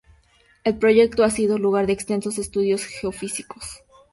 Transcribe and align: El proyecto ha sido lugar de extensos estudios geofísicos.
El 0.63 0.79
proyecto 0.79 1.23
ha 1.23 1.29
sido 1.29 1.59
lugar 1.59 1.85
de 1.85 1.93
extensos 1.93 2.39
estudios 2.39 2.85
geofísicos. 2.85 3.83